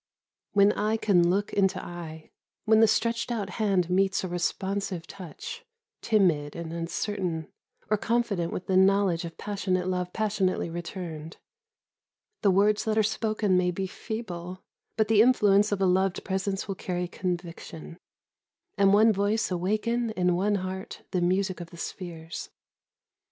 [0.53, 2.31] When eye can look into eye,
[2.65, 5.63] when the stretched out hand meets a responsive touch,
[6.01, 7.51] timid and uncertain,
[7.87, 11.37] or confident with the knowledge of passionate love passionately returned,
[12.41, 14.63] the words that are spoken may be feeble,
[14.97, 17.99] but the influence of a loved presence will carry conviction,
[18.79, 22.49] and one voice awaken in one heart the music of the spheres.